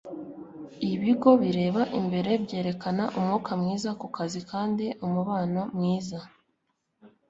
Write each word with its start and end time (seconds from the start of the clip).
Ibigo 0.93 1.29
bireba 1.41 1.81
imbere 1.99 2.31
byerekana 2.43 3.03
umwuka 3.17 3.51
mwiza 3.61 3.89
kukazi 4.01 4.39
kandi 4.51 4.85
umubano 5.05 5.61
mwiza 5.75 6.19